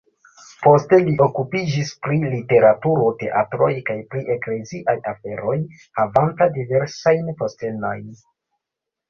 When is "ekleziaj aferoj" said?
4.37-5.59